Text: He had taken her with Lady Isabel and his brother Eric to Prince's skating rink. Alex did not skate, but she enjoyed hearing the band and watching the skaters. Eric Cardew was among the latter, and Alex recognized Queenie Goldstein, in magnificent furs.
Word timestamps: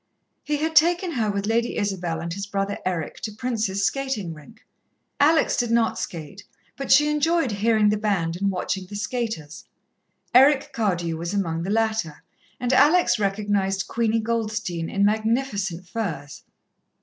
He 0.43 0.57
had 0.57 0.75
taken 0.75 1.11
her 1.11 1.29
with 1.29 1.45
Lady 1.45 1.77
Isabel 1.77 2.21
and 2.21 2.33
his 2.33 2.47
brother 2.47 2.79
Eric 2.87 3.17
to 3.19 3.31
Prince's 3.31 3.83
skating 3.85 4.33
rink. 4.33 4.65
Alex 5.19 5.55
did 5.55 5.69
not 5.69 5.99
skate, 5.99 6.43
but 6.75 6.91
she 6.91 7.07
enjoyed 7.07 7.51
hearing 7.51 7.87
the 7.89 7.97
band 7.97 8.35
and 8.35 8.49
watching 8.49 8.87
the 8.87 8.95
skaters. 8.95 9.65
Eric 10.33 10.73
Cardew 10.73 11.17
was 11.17 11.35
among 11.35 11.61
the 11.61 11.69
latter, 11.69 12.23
and 12.59 12.73
Alex 12.73 13.19
recognized 13.19 13.87
Queenie 13.87 14.19
Goldstein, 14.21 14.89
in 14.89 15.05
magnificent 15.05 15.87
furs. 15.87 16.45